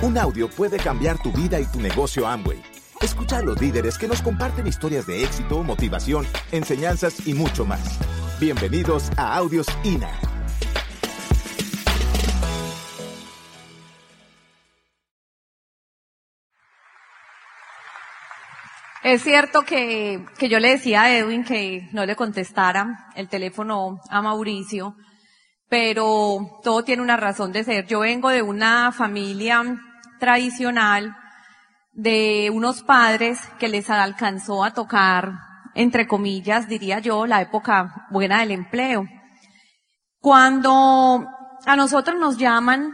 [0.00, 2.62] Un audio puede cambiar tu vida y tu negocio Amway.
[3.00, 7.98] Escucha a los líderes que nos comparten historias de éxito, motivación, enseñanzas y mucho más.
[8.38, 10.08] Bienvenidos a Audios INA.
[19.02, 24.00] Es cierto que, que yo le decía a Edwin que no le contestara el teléfono
[24.10, 24.94] a Mauricio,
[25.68, 27.86] pero todo tiene una razón de ser.
[27.88, 29.64] Yo vengo de una familia
[30.18, 31.16] tradicional
[31.92, 35.32] de unos padres que les alcanzó a tocar,
[35.74, 39.06] entre comillas, diría yo, la época buena del empleo.
[40.20, 41.26] Cuando
[41.66, 42.92] a nosotros nos llaman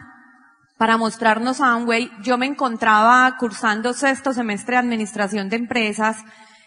[0.78, 6.18] para mostrarnos Amway, yo me encontraba cursando sexto semestre de administración de empresas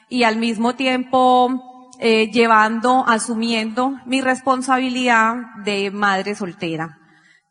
[0.09, 6.99] y al mismo tiempo eh, llevando, asumiendo mi responsabilidad de madre soltera.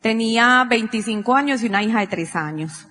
[0.00, 2.86] Tenía 25 años y una hija de 3 años.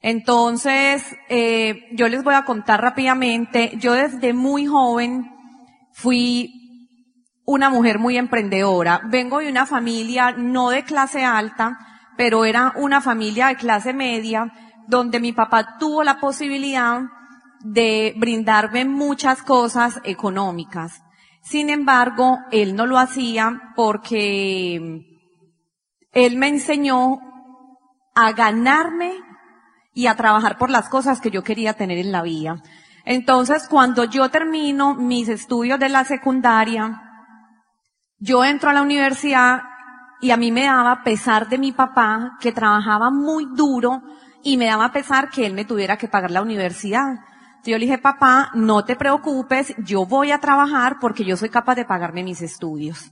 [0.00, 5.30] Entonces, eh, yo les voy a contar rápidamente, yo desde muy joven
[5.92, 6.58] fui
[7.44, 9.00] una mujer muy emprendedora.
[9.10, 11.78] Vengo de una familia no de clase alta,
[12.16, 14.52] pero era una familia de clase media
[14.86, 17.02] donde mi papá tuvo la posibilidad
[17.60, 21.02] de brindarme muchas cosas económicas.
[21.42, 24.76] Sin embargo, él no lo hacía porque
[26.12, 27.18] él me enseñó
[28.14, 29.14] a ganarme
[29.98, 32.62] y a trabajar por las cosas que yo quería tener en la vida.
[33.04, 37.02] Entonces, cuando yo termino mis estudios de la secundaria,
[38.20, 39.60] yo entro a la universidad
[40.20, 44.00] y a mí me daba pesar de mi papá, que trabajaba muy duro,
[44.44, 47.16] y me daba pesar que él me tuviera que pagar la universidad.
[47.64, 51.74] Yo le dije, papá, no te preocupes, yo voy a trabajar porque yo soy capaz
[51.74, 53.10] de pagarme mis estudios.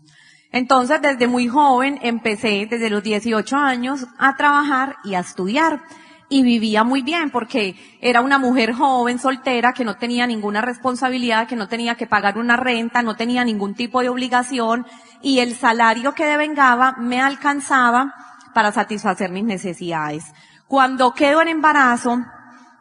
[0.52, 5.82] Entonces, desde muy joven empecé, desde los 18 años, a trabajar y a estudiar.
[6.28, 11.46] Y vivía muy bien porque era una mujer joven, soltera, que no tenía ninguna responsabilidad,
[11.46, 14.86] que no tenía que pagar una renta, no tenía ningún tipo de obligación
[15.22, 18.12] y el salario que devengaba me alcanzaba
[18.54, 20.32] para satisfacer mis necesidades.
[20.66, 22.18] Cuando quedo en embarazo,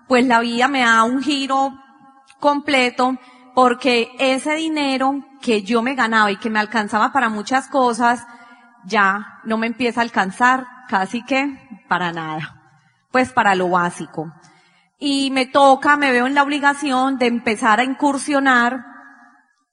[0.08, 1.74] pues la vida me da un giro
[2.40, 3.18] completo
[3.53, 8.25] porque ese dinero que yo me ganaba y que me alcanzaba para muchas cosas,
[8.86, 12.55] ya no me empieza a alcanzar casi que para nada,
[13.16, 14.34] pues para lo básico.
[15.00, 18.84] Y me toca, me veo en la obligación de empezar a incursionar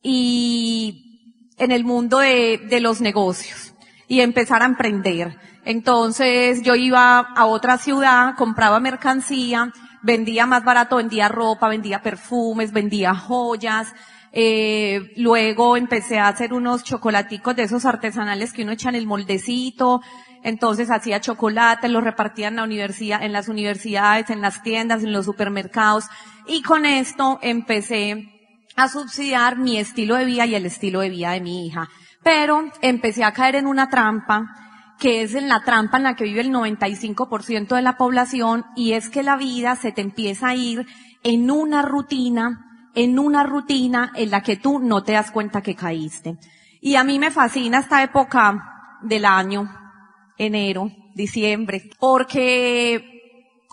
[0.01, 3.75] y en el mundo de, los negocios
[4.07, 5.41] y empezar a emprender.
[5.65, 9.73] Entonces yo iba a otra ciudad, compraba mercancía,
[10.05, 13.93] vendía más barato, vendía ropa, vendía perfumes, vendía joyas,
[14.31, 19.09] eh, luego empecé a hacer unos chocolaticos de esos artesanales que uno echa en el
[19.09, 20.01] moldecito.
[20.43, 25.13] Entonces hacía chocolate, los repartía en la universidad, en las universidades, en las tiendas, en
[25.13, 26.07] los supermercados.
[26.47, 28.29] Y con esto empecé
[28.77, 31.89] a subsidiar mi estilo de vida y el estilo de vida de mi hija.
[32.23, 34.57] Pero empecé a caer en una trampa
[34.99, 38.93] que es en la trampa en la que vive el 95% de la población y
[38.93, 40.87] es que la vida se te empieza a ir
[41.25, 45.75] en una rutina en una rutina en la que tú no te das cuenta que
[45.75, 46.37] caíste.
[46.81, 49.69] Y a mí me fascina esta época del año,
[50.39, 53.05] enero, diciembre, porque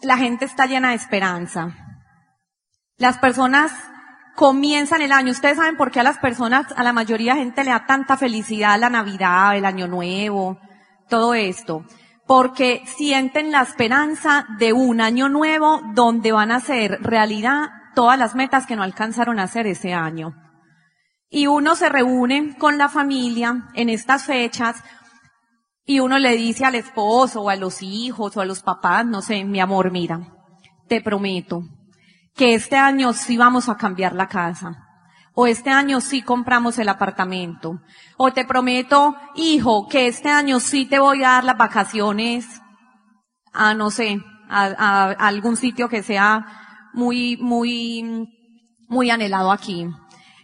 [0.02, 1.75] la gente está llena de esperanza.
[2.97, 3.72] Las personas
[4.36, 5.31] comienzan el año.
[5.31, 8.18] Ustedes saben por qué a las personas, a la mayoría de gente le da tanta
[8.18, 10.59] felicidad la Navidad, el Año Nuevo,
[11.09, 11.86] todo esto.
[12.25, 18.36] Porque sienten la esperanza de un año nuevo donde van a ser realidad todas las
[18.36, 20.36] metas que no alcanzaron a hacer ese año.
[21.30, 24.84] Y uno se reúne con la familia en estas fechas
[25.89, 29.23] y uno le dice al esposo o a los hijos o a los papás, no
[29.23, 30.19] sé, mi amor, mira,
[30.88, 31.63] te prometo
[32.35, 34.85] que este año sí vamos a cambiar la casa.
[35.33, 37.81] O este año sí compramos el apartamento.
[38.17, 42.46] O te prometo, hijo, que este año sí te voy a dar las vacaciones
[43.52, 46.46] a, no sé, a, a algún sitio que sea
[46.93, 48.29] muy, muy,
[48.87, 49.87] muy anhelado aquí.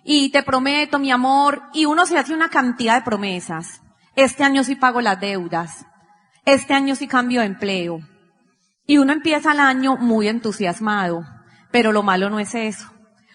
[0.04, 3.85] Y te prometo, mi amor, y uno se hace una cantidad de promesas.
[4.16, 5.86] Este año sí pago las deudas.
[6.46, 8.00] Este año sí cambio de empleo.
[8.88, 11.24] Y uno empieza el año muy entusiasmado.
[11.72, 12.92] Pero lo malo no es eso.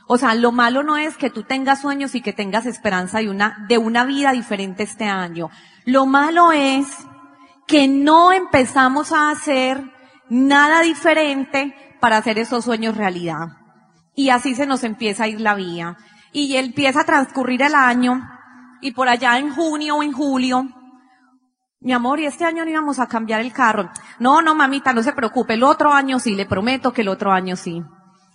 [0.07, 3.29] O sea, lo malo no es que tú tengas sueños y que tengas esperanza de
[3.29, 5.51] una, de una vida diferente este año.
[5.85, 6.87] Lo malo es
[7.67, 9.83] que no empezamos a hacer
[10.29, 13.49] nada diferente para hacer esos sueños realidad.
[14.15, 15.97] Y así se nos empieza a ir la vía.
[16.33, 18.21] Y empieza a transcurrir el año
[18.81, 20.69] y por allá en junio o en julio,
[21.83, 23.91] Mi amor, y este año no íbamos a cambiar el carro.
[24.19, 27.33] No, no, mamita, no se preocupe, el otro año sí, le prometo que el otro
[27.33, 27.83] año sí.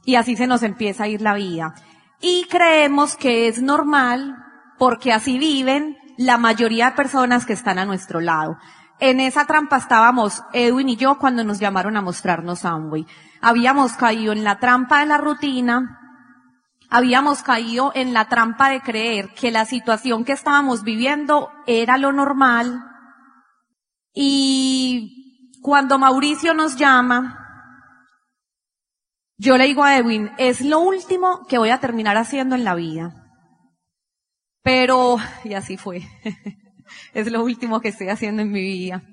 [0.03, 1.75] Y así se nos empieza a ir la vida.
[2.21, 4.35] Y creemos que es normal
[4.79, 8.57] porque así viven la mayoría de personas que están a nuestro lado.
[8.99, 13.05] En esa trampa estábamos Edwin y yo cuando nos llamaron a mostrarnos Amway.
[13.41, 15.99] Habíamos caído en la trampa de la rutina,
[16.89, 22.11] habíamos caído en la trampa de creer que la situación que estábamos viviendo era lo
[22.11, 22.83] normal.
[24.13, 27.41] Y cuando Mauricio nos llama,
[29.37, 32.75] yo le digo a Edwin, es lo último que voy a terminar haciendo en la
[32.75, 33.13] vida.
[34.61, 36.01] Pero, y así fue.
[37.13, 39.03] es lo último que estoy haciendo en mi vida.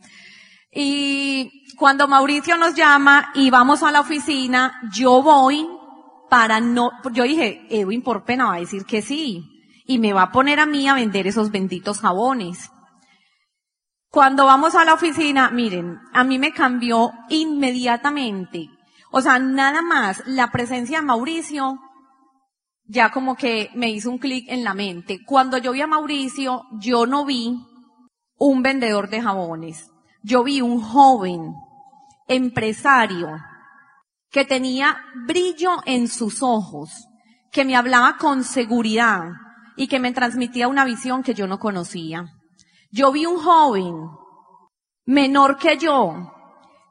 [0.71, 5.67] Y cuando Mauricio nos llama y vamos a la oficina, yo voy
[6.33, 9.45] para no, yo dije, Edwin por pena va a decir que sí.
[9.85, 12.71] Y me va a poner a mí a vender esos benditos jabones.
[14.09, 18.71] Cuando vamos a la oficina, miren, a mí me cambió inmediatamente.
[19.11, 21.79] O sea, nada más la presencia de Mauricio
[22.87, 25.19] ya como que me hizo un clic en la mente.
[25.27, 27.61] Cuando yo vi a Mauricio, yo no vi
[28.39, 29.91] un vendedor de jabones.
[30.23, 31.53] Yo vi un joven
[32.27, 33.37] empresario
[34.33, 37.07] que tenía brillo en sus ojos,
[37.53, 39.25] que me hablaba con seguridad
[39.77, 42.25] y que me transmitía una visión que yo no conocía.
[42.91, 43.95] Yo vi un joven
[45.05, 46.33] menor que yo,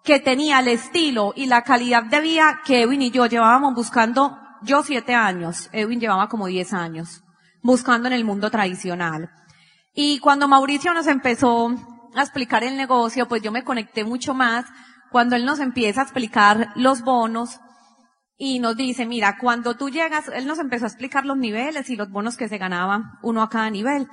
[0.04, 4.38] que tenía el estilo y la calidad de vida que Edwin y yo llevábamos buscando
[4.62, 7.24] yo siete años, Edwin llevaba como diez años,
[7.64, 9.32] buscando en el mundo tradicional.
[9.96, 11.70] Y cuando Mauricio nos empezó
[12.16, 14.66] a explicar el negocio, pues yo me conecté mucho más
[15.12, 17.60] cuando él nos empieza a explicar los bonos
[18.38, 21.96] y nos dice, mira, cuando tú llegas, él nos empezó a explicar los niveles y
[21.96, 24.08] los bonos que se ganaban uno a cada nivel.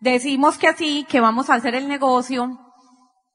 [0.00, 2.58] Decimos que sí, que vamos a hacer el negocio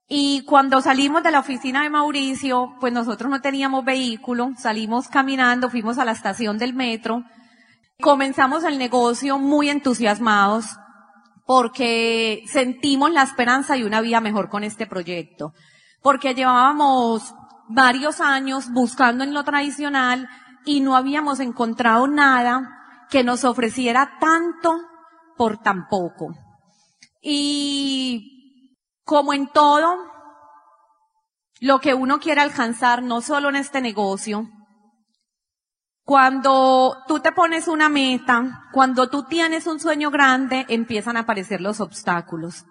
[0.07, 5.69] y cuando salimos de la oficina de Mauricio, pues nosotros no teníamos vehículo, salimos caminando,
[5.69, 7.23] fuimos a la estación del metro,
[8.01, 10.65] comenzamos el negocio muy entusiasmados
[11.45, 15.53] porque sentimos la esperanza y una vida mejor con este proyecto.
[16.03, 17.33] Porque llevábamos
[17.67, 20.29] varios años buscando en lo tradicional
[20.65, 24.79] y no habíamos encontrado nada que nos ofreciera tanto
[25.35, 26.35] por tan poco.
[27.21, 29.97] Y como en todo,
[31.61, 34.49] lo que uno quiere alcanzar, no solo en este negocio,
[36.03, 41.61] cuando tú te pones una meta, cuando tú tienes un sueño grande, empiezan a aparecer
[41.61, 42.65] los obstáculos.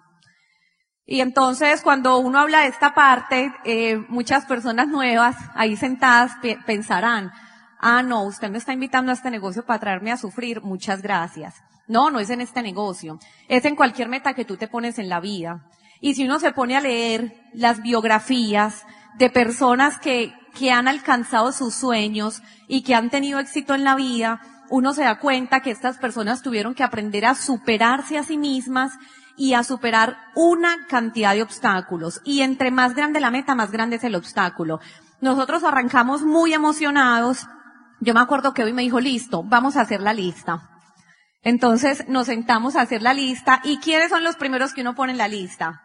[1.05, 6.31] Y entonces cuando uno habla de esta parte, eh, muchas personas nuevas ahí sentadas
[6.65, 7.31] pensarán,
[7.79, 11.55] ah, no, usted me está invitando a este negocio para traerme a sufrir, muchas gracias.
[11.87, 13.19] No, no es en este negocio,
[13.49, 15.65] es en cualquier meta que tú te pones en la vida.
[15.99, 18.85] Y si uno se pone a leer las biografías
[19.17, 23.95] de personas que, que han alcanzado sus sueños y que han tenido éxito en la
[23.95, 24.39] vida,
[24.69, 28.93] uno se da cuenta que estas personas tuvieron que aprender a superarse a sí mismas
[29.37, 32.21] y a superar una cantidad de obstáculos.
[32.23, 34.79] Y entre más grande la meta, más grande es el obstáculo.
[35.21, 37.47] Nosotros arrancamos muy emocionados.
[37.99, 40.69] Yo me acuerdo que hoy me dijo, listo, vamos a hacer la lista.
[41.41, 43.61] Entonces nos sentamos a hacer la lista.
[43.63, 45.81] ¿Y quiénes son los primeros que uno pone en la lista?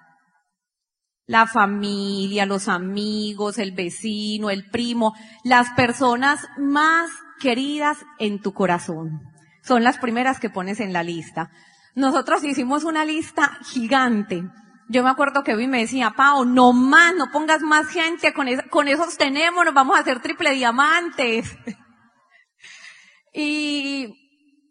[1.29, 9.20] la familia, los amigos, el vecino, el primo, las personas más queridas en tu corazón.
[9.63, 11.51] Son las primeras que pones en la lista.
[11.95, 14.45] Nosotros hicimos una lista gigante.
[14.89, 18.47] Yo me acuerdo que hoy me decía, Pau, no más, no pongas más gente, con,
[18.71, 21.57] con esos tenemos, nos vamos a hacer triple diamantes.
[23.35, 24.15] y,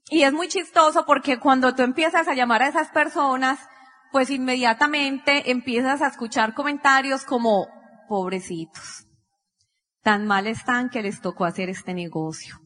[0.09, 3.59] y es muy chistoso porque cuando tú empiezas a llamar a esas personas,
[4.11, 7.67] pues inmediatamente empiezas a escuchar comentarios como,
[8.07, 9.07] pobrecitos,
[10.01, 12.59] tan mal están que les tocó hacer este negocio.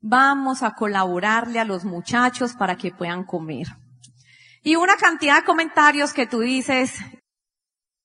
[0.00, 3.66] Vamos a colaborarle a los muchachos para que puedan comer.
[4.66, 6.94] Y una cantidad de comentarios que tú dices,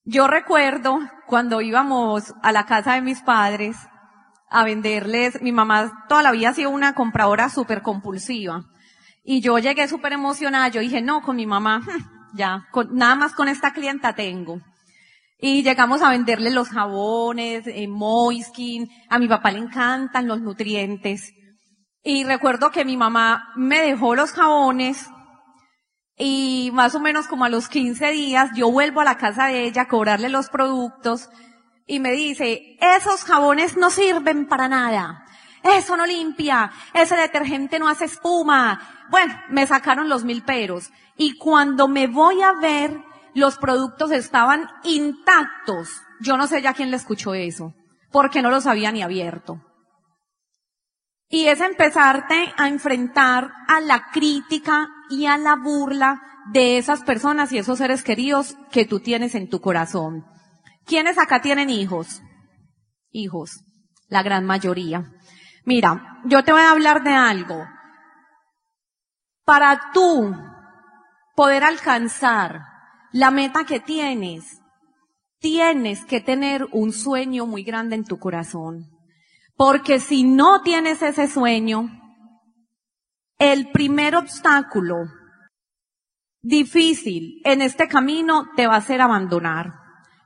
[0.03, 3.77] yo recuerdo cuando íbamos a la casa de mis padres
[4.49, 8.65] a venderles, mi mamá toda la vida ha sido una compradora súper compulsiva.
[9.23, 11.81] Y yo llegué súper emocionada, yo dije, no, con mi mamá,
[12.33, 14.59] ya, con, nada más con esta clienta tengo.
[15.37, 21.31] Y llegamos a venderle los jabones, eh, Moiskin, a mi papá le encantan los nutrientes.
[22.03, 25.07] Y recuerdo que mi mamá me dejó los jabones
[26.21, 29.63] y más o menos como a los 15 días yo vuelvo a la casa de
[29.63, 31.29] ella a cobrarle los productos
[31.87, 35.25] y me dice, esos jabones no sirven para nada.
[35.63, 36.71] Eso no limpia.
[36.93, 39.07] Ese detergente no hace espuma.
[39.09, 40.91] Bueno, me sacaron los mil peros.
[41.17, 42.95] Y cuando me voy a ver,
[43.33, 45.89] los productos estaban intactos.
[46.19, 47.73] Yo no sé ya quién le escuchó eso,
[48.11, 49.59] porque no los había ni abierto.
[51.27, 57.51] Y es empezarte a enfrentar a la crítica y a la burla de esas personas
[57.51, 60.25] y esos seres queridos que tú tienes en tu corazón.
[60.85, 62.21] ¿Quiénes acá tienen hijos?
[63.11, 63.63] Hijos,
[64.07, 65.11] la gran mayoría.
[65.65, 67.65] Mira, yo te voy a hablar de algo.
[69.45, 70.35] Para tú
[71.35, 72.61] poder alcanzar
[73.11, 74.61] la meta que tienes,
[75.39, 78.89] tienes que tener un sueño muy grande en tu corazón.
[79.55, 81.98] Porque si no tienes ese sueño,
[83.39, 84.97] el primer obstáculo
[86.41, 89.73] difícil en este camino te va a hacer abandonar.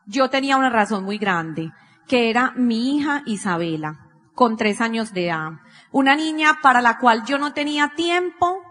[0.05, 1.71] Yo tenía una razón muy grande,
[2.07, 5.51] que era mi hija Isabela, con tres años de edad.
[5.91, 8.61] Una niña para la cual yo no tenía tiempo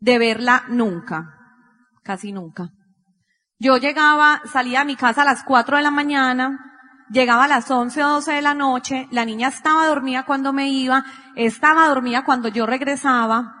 [0.00, 1.36] de verla nunca,
[2.02, 2.70] casi nunca.
[3.58, 6.69] Yo llegaba, salía a mi casa a las cuatro de la mañana,
[7.10, 10.68] llegaba a las 11 o 12 de la noche, la niña estaba dormida cuando me
[10.68, 11.04] iba,
[11.36, 13.60] estaba dormida cuando yo regresaba,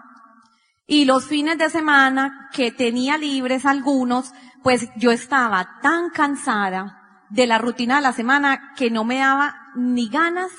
[0.90, 4.32] y los fines de semana que tenía libres algunos,
[4.64, 9.54] pues yo estaba tan cansada de la rutina de la semana que no me daba
[9.76, 10.50] ni ganas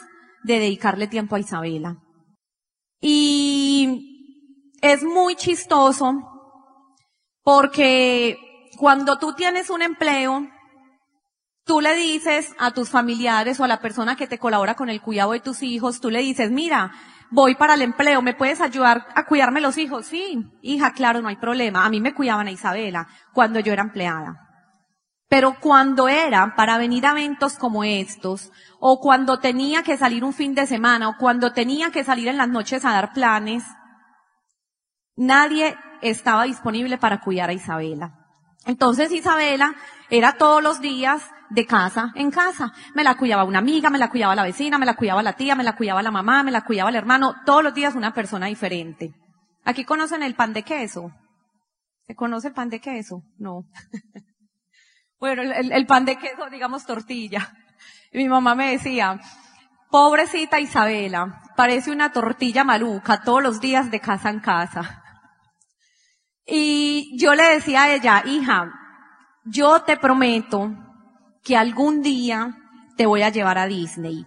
[0.43, 1.97] de dedicarle tiempo a Isabela.
[3.01, 6.13] Y es muy chistoso
[7.43, 8.37] porque
[8.77, 10.47] cuando tú tienes un empleo,
[11.65, 15.01] tú le dices a tus familiares o a la persona que te colabora con el
[15.01, 16.91] cuidado de tus hijos, tú le dices, mira,
[17.29, 20.05] voy para el empleo, ¿me puedes ayudar a cuidarme los hijos?
[20.05, 21.85] Sí, hija, claro, no hay problema.
[21.85, 24.47] A mí me cuidaban a Isabela cuando yo era empleada.
[25.29, 28.51] Pero cuando era para venir a eventos como estos,
[28.81, 32.35] o cuando tenía que salir un fin de semana, o cuando tenía que salir en
[32.35, 33.63] las noches a dar planes,
[35.15, 38.17] nadie estaba disponible para cuidar a Isabela.
[38.65, 39.75] Entonces Isabela
[40.09, 42.71] era todos los días de casa en casa.
[42.95, 45.55] Me la cuidaba una amiga, me la cuidaba la vecina, me la cuidaba la tía,
[45.55, 48.47] me la cuidaba la mamá, me la cuidaba el hermano, todos los días una persona
[48.47, 49.13] diferente.
[49.63, 51.11] ¿Aquí conocen el pan de queso?
[52.07, 53.23] ¿Se conoce el pan de queso?
[53.37, 53.65] No.
[55.19, 57.53] bueno, el, pan de queso, digamos tortilla.
[58.13, 59.19] Mi mamá me decía,
[59.89, 65.03] pobrecita Isabela, parece una tortilla maluca todos los días de casa en casa.
[66.45, 68.73] Y yo le decía a ella, hija,
[69.45, 70.71] yo te prometo
[71.43, 72.57] que algún día
[72.97, 74.25] te voy a llevar a Disney.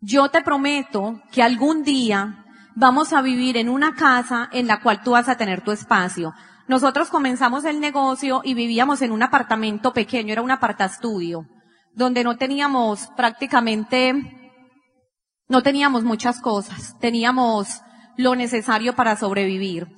[0.00, 5.02] Yo te prometo que algún día vamos a vivir en una casa en la cual
[5.02, 6.32] tú vas a tener tu espacio.
[6.66, 11.46] Nosotros comenzamos el negocio y vivíamos en un apartamento pequeño, era un apartastudio,
[11.94, 14.14] donde no teníamos prácticamente,
[15.48, 17.82] no teníamos muchas cosas, teníamos
[18.16, 19.88] lo necesario para sobrevivir.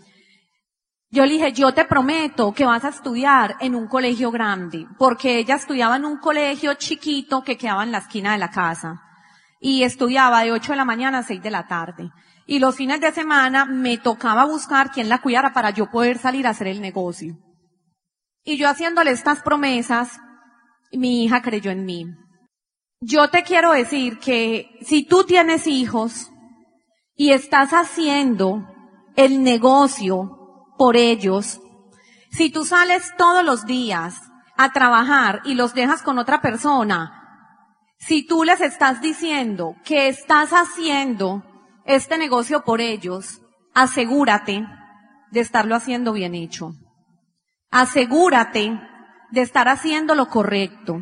[1.15, 5.37] Yo le dije, yo te prometo que vas a estudiar en un colegio grande, porque
[5.37, 9.03] ella estudiaba en un colegio chiquito que quedaba en la esquina de la casa.
[9.61, 12.11] Y estudiaba de 8 de la mañana a 6 de la tarde.
[12.47, 16.47] Y los fines de semana me tocaba buscar quien la cuidara para yo poder salir
[16.47, 17.37] a hacer el negocio.
[18.43, 20.19] Y yo haciéndole estas promesas,
[20.93, 22.07] mi hija creyó en mí.
[23.03, 26.31] Yo te quiero decir que si tú tienes hijos
[27.15, 28.67] y estás haciendo
[29.15, 30.39] el negocio
[30.83, 31.61] por ellos.
[32.33, 34.21] Si tú sales todos los días
[34.57, 37.55] a trabajar y los dejas con otra persona,
[37.99, 41.45] si tú les estás diciendo que estás haciendo
[41.85, 43.41] este negocio por ellos,
[43.75, 44.67] asegúrate
[45.31, 46.73] de estarlo haciendo bien hecho.
[47.71, 48.77] Asegúrate
[49.31, 51.01] de estar haciendo lo correcto.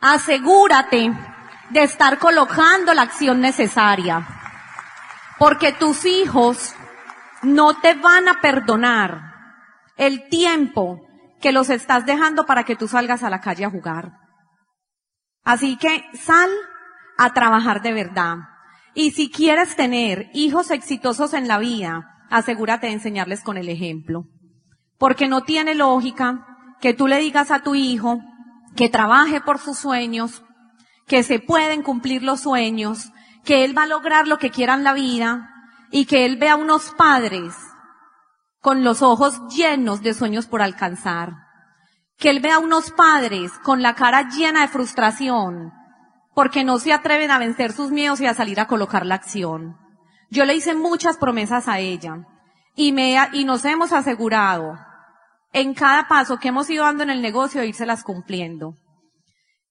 [0.00, 1.12] Asegúrate
[1.70, 4.24] de estar colocando la acción necesaria.
[5.36, 6.76] Porque tus hijos
[7.42, 9.22] no te van a perdonar
[9.96, 11.00] el tiempo
[11.40, 14.12] que los estás dejando para que tú salgas a la calle a jugar.
[15.42, 16.50] Así que sal
[17.16, 18.36] a trabajar de verdad.
[18.94, 24.24] Y si quieres tener hijos exitosos en la vida, asegúrate de enseñarles con el ejemplo.
[24.98, 26.46] Porque no tiene lógica
[26.80, 28.20] que tú le digas a tu hijo
[28.76, 30.42] que trabaje por sus sueños,
[31.06, 33.10] que se pueden cumplir los sueños,
[33.44, 35.49] que él va a lograr lo que quiera en la vida,
[35.90, 37.54] y que él vea unos padres
[38.60, 41.34] con los ojos llenos de sueños por alcanzar.
[42.16, 45.72] Que él vea unos padres con la cara llena de frustración
[46.34, 49.76] porque no se atreven a vencer sus miedos y a salir a colocar la acción.
[50.30, 52.24] Yo le hice muchas promesas a ella
[52.76, 54.78] y me, y nos hemos asegurado
[55.52, 58.74] en cada paso que hemos ido dando en el negocio de las cumpliendo.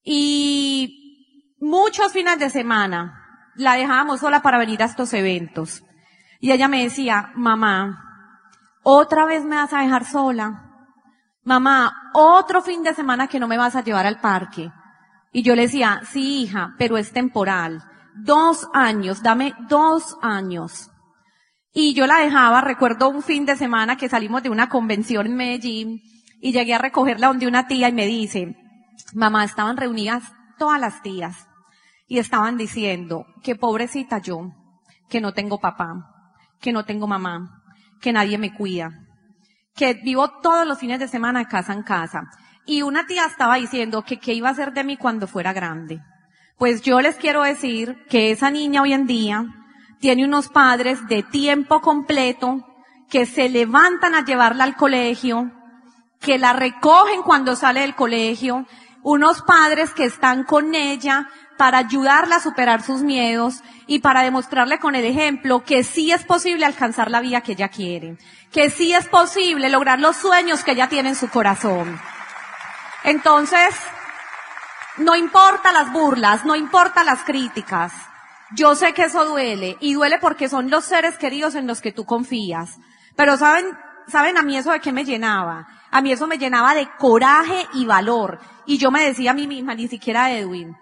[0.04, 5.84] Y muchos fines de semana la dejábamos sola para venir a estos eventos.
[6.40, 8.04] Y ella me decía, mamá,
[8.84, 10.70] ¿otra vez me vas a dejar sola?
[11.50, 14.72] mamá, otro fin de semana que no me vas a llevar al parque.
[15.32, 17.84] Y yo le decía, sí, hija, pero es temporal.
[18.16, 20.92] Dos años, dame dos años.
[21.74, 25.36] Y yo la dejaba, recuerdo un fin de semana que salimos de una convención en
[25.36, 26.02] Medellín
[26.40, 28.56] y llegué a recogerla donde una tía y me dice,
[29.14, 30.24] mamá, estaban reunidas
[30.60, 31.48] todas las tías
[32.08, 34.52] y estaban diciendo que pobrecita yo,
[35.10, 36.19] que no tengo papá,
[36.60, 37.62] que no tengo mamá,
[38.02, 38.92] que nadie me cuida,
[39.76, 42.30] que vivo todos los fines de semana casa en casa.
[42.66, 46.02] Y una tía estaba diciendo que qué iba a hacer de mí cuando fuera grande.
[46.58, 49.46] Pues yo les quiero decir que esa niña hoy en día
[50.00, 52.66] tiene unos padres de tiempo completo
[53.10, 55.52] que se levantan a llevarla al colegio,
[56.20, 58.68] que la recogen cuando sale del colegio,
[59.02, 64.80] unos padres que están con ella para ayudarla a superar sus miedos y para demostrarle
[64.80, 68.16] con el ejemplo que sí es posible alcanzar la vida que ella quiere,
[68.50, 72.00] que sí es posible lograr los sueños que ella tiene en su corazón.
[73.04, 73.76] Entonces,
[75.00, 77.92] no importa las burlas, no importa las críticas.
[78.56, 81.92] Yo sé que eso duele y duele porque son los seres queridos en los que
[81.92, 82.78] tú confías.
[83.18, 83.66] Pero saben,
[84.08, 85.68] saben a mí eso de qué me llenaba.
[85.92, 88.40] A mí eso me llenaba de coraje y valor.
[88.66, 90.78] Y yo me decía a mí misma, ni siquiera Edwin.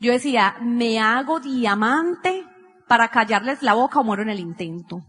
[0.00, 2.46] Yo decía, me hago diamante
[2.88, 5.02] para callarles la boca o muero en el intento.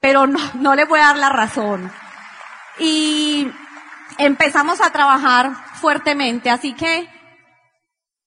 [0.00, 1.92] Pero no, no les voy a dar la razón.
[2.78, 3.46] Y
[4.18, 6.48] empezamos a trabajar fuertemente.
[6.48, 7.06] Así que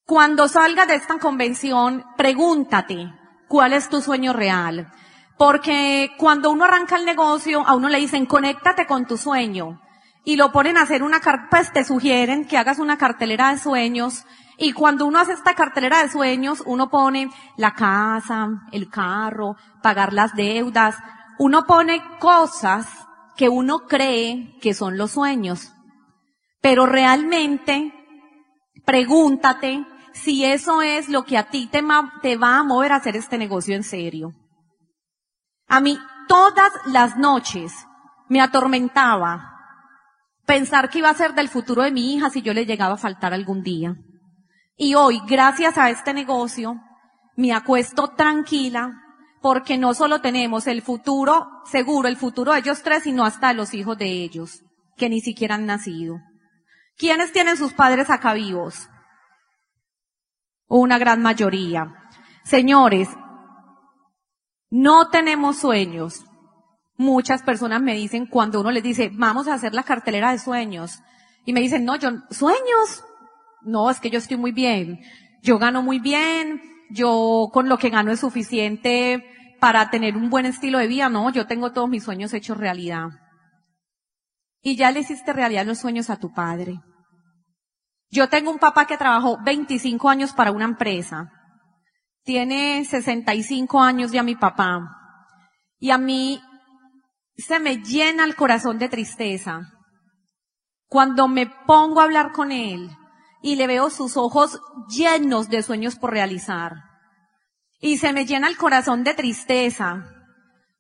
[0.06, 3.12] cuando salga de esta convención, pregúntate,
[3.48, 4.92] ¿cuál es tu sueño real?
[5.38, 9.82] Porque cuando uno arranca el negocio, a uno le dicen, conéctate con tu sueño.
[10.26, 13.58] Y lo ponen a hacer una carta, pues te sugieren que hagas una cartelera de
[13.58, 14.26] sueños.
[14.62, 20.12] Y cuando uno hace esta cartelera de sueños, uno pone la casa, el carro, pagar
[20.12, 20.98] las deudas.
[21.38, 22.86] Uno pone cosas
[23.38, 25.72] que uno cree que son los sueños.
[26.62, 27.94] Pero realmente,
[28.86, 31.82] pregúntate si eso es lo que a ti te,
[32.22, 34.34] te va a mover a hacer este negocio en serio.
[35.70, 37.72] A mí todas las noches
[38.28, 39.56] me atormentaba
[40.46, 42.98] pensar que iba a ser del futuro de mi hija si yo le llegaba a
[42.98, 43.96] faltar algún día.
[44.82, 46.80] Y hoy, gracias a este negocio,
[47.36, 48.94] me acuesto tranquila
[49.42, 53.74] porque no solo tenemos el futuro seguro, el futuro de ellos tres, sino hasta los
[53.74, 54.64] hijos de ellos,
[54.96, 56.22] que ni siquiera han nacido.
[56.96, 58.88] ¿Quiénes tienen sus padres acá vivos?
[60.70, 61.94] Una gran mayoría.
[62.46, 63.10] Señores,
[64.70, 66.24] no tenemos sueños.
[66.96, 71.02] Muchas personas me dicen cuando uno les dice, vamos a hacer la cartelera de sueños.
[71.44, 73.04] Y me dicen, no, yo, sueños.
[73.62, 75.00] No, es que yo estoy muy bien.
[75.42, 76.62] Yo gano muy bien.
[76.90, 79.24] Yo con lo que gano es suficiente
[79.60, 81.10] para tener un buen estilo de vida.
[81.10, 83.10] No, yo tengo todos mis sueños hechos realidad.
[84.62, 86.80] Y ya le hiciste realidad los sueños a tu padre.
[88.10, 91.32] Yo tengo un papá que trabajó 25 años para una empresa.
[92.24, 94.96] Tiene 65 años ya mi papá.
[95.78, 96.42] Y a mí
[97.38, 99.62] se me llena el corazón de tristeza
[100.88, 102.90] cuando me pongo a hablar con él
[103.42, 106.74] y le veo sus ojos llenos de sueños por realizar.
[107.80, 110.06] Y se me llena el corazón de tristeza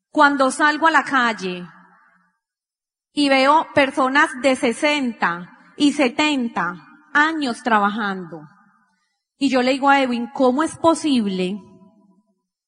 [0.10, 1.66] cuando salgo a la calle
[3.14, 6.76] y veo personas de 60 y 70
[7.14, 8.42] años trabajando.
[9.38, 11.58] Y yo le digo a Edwin, ¿cómo es posible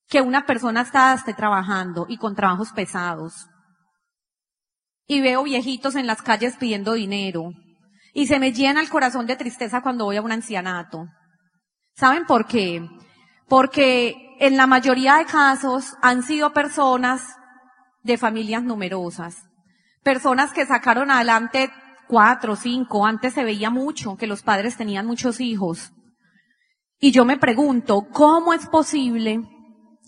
[0.08, 3.48] que una persona esté trabajando y con trabajos pesados?
[5.06, 7.52] Y veo viejitos en las calles pidiendo dinero.
[8.14, 11.08] Y se me llena el corazón de tristeza cuando voy a un ancianato.
[11.96, 12.88] ¿Saben por qué?
[13.48, 17.38] Porque en la mayoría de casos han sido personas
[18.04, 19.48] de familias numerosas.
[20.04, 21.72] Personas que sacaron adelante
[22.08, 25.94] cuatro, cinco, antes se veía mucho que los padres tenían muchos hijos.
[27.00, 29.42] Y yo me pregunto, ¿cómo es posible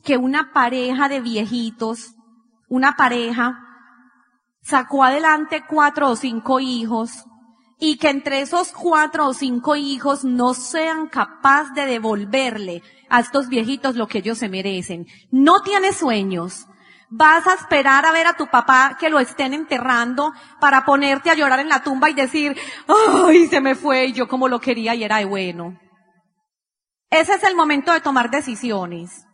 [0.03, 2.15] que una pareja de viejitos,
[2.67, 3.59] una pareja,
[4.61, 7.25] sacó adelante cuatro o cinco hijos
[7.85, 13.49] y que entre esos cuatro o cinco hijos no sean capaces de devolverle a estos
[13.49, 15.05] viejitos lo que ellos se merecen?
[15.31, 16.65] No tiene sueños,
[17.15, 21.35] Vas a esperar a ver a tu papá que lo estén enterrando para ponerte a
[21.35, 24.95] llorar en la tumba y decir, ay, se me fue y yo como lo quería
[24.95, 25.79] y era de bueno.
[27.11, 29.27] Ese es el momento de tomar decisiones.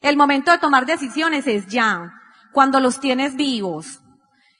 [0.00, 2.12] El momento de tomar decisiones es ya,
[2.52, 3.98] cuando los tienes vivos.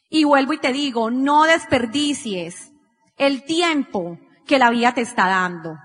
[0.09, 2.70] Y vuelvo y te digo, no desperdicies
[3.21, 5.77] el tiempo que la vida te está dando.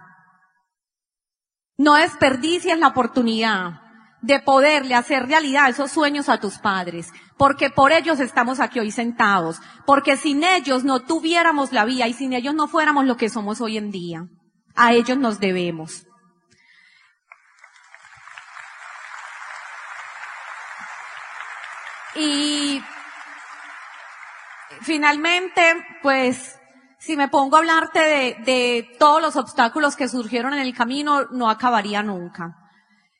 [1.77, 3.81] No desperdicies la oportunidad
[4.21, 8.89] de poderle hacer realidad esos sueños a tus padres, porque por ellos estamos aquí hoy
[8.89, 13.29] sentados, porque sin ellos no tuviéramos la vía y sin ellos no fuéramos lo que
[13.29, 14.27] somos hoy en día.
[14.73, 16.07] A ellos nos debemos.
[22.15, 22.81] Y
[24.81, 26.57] finalmente, pues,
[27.05, 31.25] si me pongo a hablarte de, de todos los obstáculos que surgieron en el camino,
[31.31, 32.57] no acabaría nunca.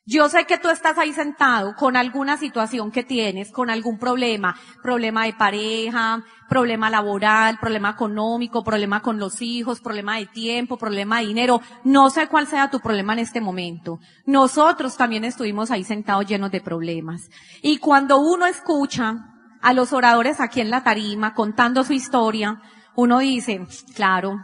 [0.08, 4.56] Yo sé que tú estás ahí sentado con alguna situación que tienes, con algún problema,
[4.82, 11.20] problema de pareja, problema laboral, problema económico, problema con los hijos, problema de tiempo, problema
[11.20, 11.60] de dinero.
[11.84, 14.00] No sé cuál sea tu problema en este momento.
[14.26, 17.28] Nosotros también estuvimos ahí sentados llenos de problemas.
[17.62, 22.62] Y cuando uno escucha a los oradores aquí en la tarima contando su historia,
[22.96, 24.36] uno dice, claro,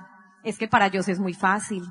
[0.45, 1.83] es que para ellos es muy fácil.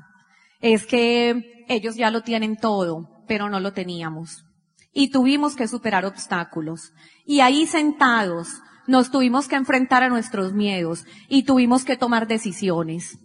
[0.60, 4.44] Es que ellos ya lo tienen todo pero no lo teníamos.
[4.92, 6.92] Y tuvimos que superar obstáculos.
[7.24, 13.18] Y ahí sentados nos tuvimos que enfrentar a nuestros miedos y tuvimos que tomar decisiones.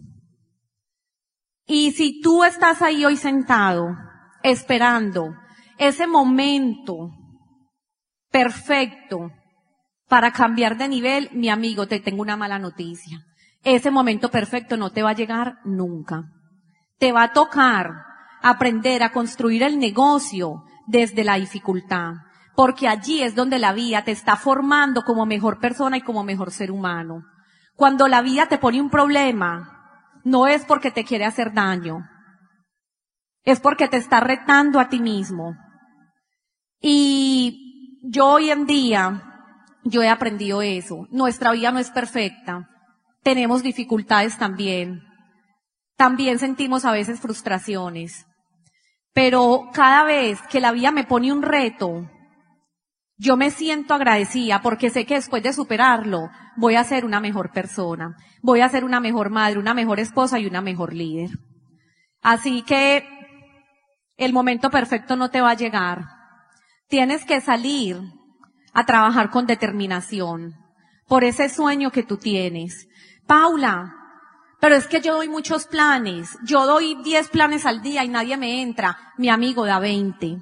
[1.66, 3.88] Y si tú estás ahí hoy sentado,
[4.42, 5.34] esperando
[5.76, 7.10] ese momento
[8.30, 9.30] perfecto
[10.08, 13.26] para cambiar de nivel, mi amigo, te tengo una mala noticia.
[13.64, 16.24] Ese momento perfecto no te va a llegar nunca.
[16.98, 17.90] Te va a tocar
[18.42, 22.14] aprender a construir el negocio desde la dificultad,
[22.54, 26.50] porque allí es donde la vida te está formando como mejor persona y como mejor
[26.50, 27.24] ser humano.
[27.74, 32.08] Cuando la vida te pone un problema, no es porque te quiere hacer daño,
[33.44, 35.56] es porque te está retando a ti mismo.
[36.80, 39.22] Y yo hoy en día,
[39.84, 41.06] yo he aprendido eso.
[41.10, 42.68] Nuestra vida no es perfecta.
[43.22, 45.02] Tenemos dificultades también.
[45.96, 48.26] También sentimos a veces frustraciones.
[49.12, 52.08] Pero cada vez que la vida me pone un reto,
[53.16, 57.50] yo me siento agradecida porque sé que después de superarlo voy a ser una mejor
[57.50, 61.30] persona, voy a ser una mejor madre, una mejor esposa y una mejor líder.
[62.22, 63.04] Así que
[64.16, 66.04] el momento perfecto no te va a llegar.
[66.88, 68.00] Tienes que salir
[68.72, 70.54] a trabajar con determinación
[71.08, 72.86] por ese sueño que tú tienes.
[73.26, 73.98] Paula,
[74.60, 76.36] pero es que yo doy muchos planes.
[76.44, 79.12] Yo doy 10 planes al día y nadie me entra.
[79.16, 80.38] Mi amigo da 20.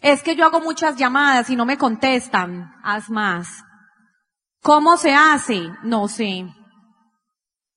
[0.00, 2.72] Es que yo hago muchas llamadas y no me contestan.
[2.82, 3.64] Haz más.
[4.62, 5.70] ¿Cómo se hace?
[5.82, 6.46] No sé.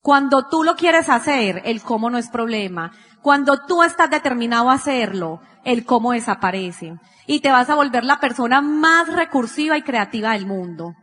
[0.01, 2.91] Cuando tú lo quieres hacer, el cómo no es problema.
[3.21, 6.95] Cuando tú estás determinado a hacerlo, el cómo desaparece.
[7.27, 10.95] Y te vas a volver la persona más recursiva y creativa del mundo.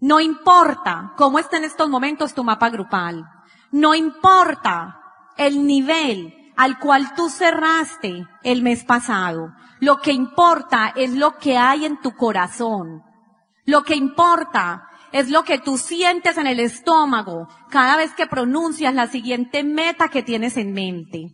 [0.00, 3.24] No importa cómo está en estos momentos tu mapa grupal.
[3.72, 5.00] No importa
[5.36, 9.52] el nivel al cual tú cerraste el mes pasado.
[9.80, 13.02] Lo que importa es lo que hay en tu corazón.
[13.64, 18.94] Lo que importa es lo que tú sientes en el estómago cada vez que pronuncias
[18.94, 21.32] la siguiente meta que tienes en mente.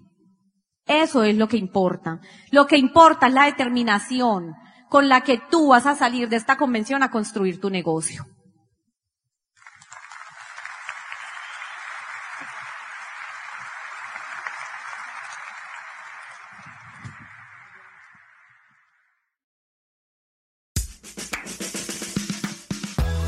[0.87, 2.21] Eso es lo que importa.
[2.51, 4.55] Lo que importa es la determinación
[4.89, 8.27] con la que tú vas a salir de esta convención a construir tu negocio.